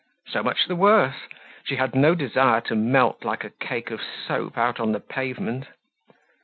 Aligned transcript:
So 0.29 0.41
much 0.41 0.65
the 0.65 0.75
worse! 0.75 1.27
She 1.63 1.75
had 1.75 1.93
no 1.93 2.15
desire 2.15 2.59
to 2.61 2.73
melt 2.75 3.23
like 3.23 3.43
a 3.43 3.51
cake 3.51 3.91
of 3.91 4.01
soap 4.01 4.57
out 4.57 4.79
on 4.79 4.93
the 4.93 4.99
pavement. 4.99 5.67